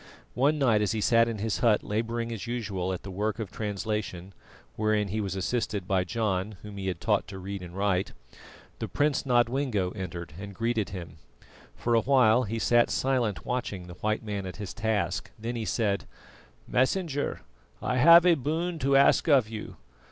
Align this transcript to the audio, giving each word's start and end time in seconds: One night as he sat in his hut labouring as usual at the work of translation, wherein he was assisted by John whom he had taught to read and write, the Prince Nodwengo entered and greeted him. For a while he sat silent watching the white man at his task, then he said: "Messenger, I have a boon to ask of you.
One 0.33 0.57
night 0.57 0.81
as 0.81 0.93
he 0.93 0.99
sat 0.99 1.27
in 1.27 1.37
his 1.37 1.59
hut 1.59 1.83
labouring 1.83 2.31
as 2.31 2.47
usual 2.47 2.91
at 2.91 3.03
the 3.03 3.11
work 3.11 3.37
of 3.37 3.51
translation, 3.51 4.33
wherein 4.75 5.09
he 5.09 5.21
was 5.21 5.35
assisted 5.35 5.87
by 5.87 6.05
John 6.05 6.55
whom 6.63 6.77
he 6.77 6.87
had 6.87 6.99
taught 6.99 7.27
to 7.27 7.37
read 7.37 7.61
and 7.61 7.77
write, 7.77 8.11
the 8.79 8.87
Prince 8.87 9.27
Nodwengo 9.27 9.91
entered 9.91 10.33
and 10.39 10.55
greeted 10.55 10.89
him. 10.89 11.17
For 11.75 11.93
a 11.93 12.01
while 12.01 12.45
he 12.45 12.57
sat 12.57 12.89
silent 12.89 13.45
watching 13.45 13.85
the 13.85 13.93
white 13.93 14.23
man 14.23 14.47
at 14.47 14.55
his 14.55 14.73
task, 14.73 15.29
then 15.37 15.55
he 15.55 15.65
said: 15.65 16.05
"Messenger, 16.67 17.41
I 17.79 17.97
have 17.97 18.25
a 18.25 18.33
boon 18.33 18.79
to 18.79 18.95
ask 18.97 19.27
of 19.27 19.49
you. 19.49 19.75